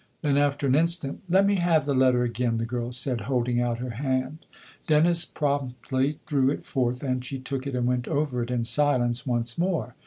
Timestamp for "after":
0.35-0.65